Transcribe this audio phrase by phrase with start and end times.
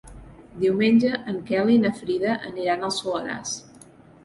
[0.61, 3.57] Diumenge en Quel i na Frida aniran al Soleràs.